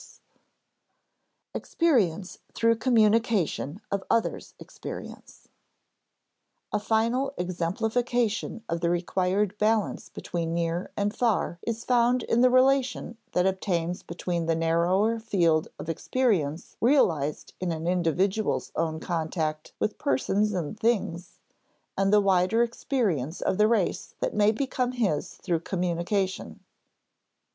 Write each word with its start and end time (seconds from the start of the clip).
[Sidenote: 0.01 0.19
Experience 1.53 2.37
through 2.55 2.75
communication 2.77 3.81
of 3.91 4.03
others' 4.09 4.55
experience] 4.57 5.47
A 6.73 6.79
final 6.79 7.35
exemplification 7.37 8.63
of 8.67 8.81
the 8.81 8.89
required 8.89 9.55
balance 9.59 10.09
between 10.09 10.55
near 10.55 10.89
and 10.97 11.15
far 11.15 11.59
is 11.61 11.85
found 11.85 12.23
in 12.23 12.41
the 12.41 12.49
relation 12.49 13.19
that 13.33 13.45
obtains 13.45 14.01
between 14.01 14.47
the 14.47 14.55
narrower 14.55 15.19
field 15.19 15.67
of 15.77 15.87
experience 15.87 16.75
realized 16.81 17.53
in 17.59 17.71
an 17.71 17.85
individual's 17.85 18.71
own 18.75 18.99
contact 18.99 19.71
with 19.77 19.99
persons 19.99 20.51
and 20.53 20.79
things, 20.79 21.37
and 21.95 22.11
the 22.11 22.19
wider 22.21 22.63
experience 22.63 23.39
of 23.39 23.59
the 23.59 23.67
race 23.67 24.15
that 24.19 24.33
may 24.33 24.51
become 24.51 24.93
his 24.93 25.35
through 25.35 25.59
communication. 25.59 26.59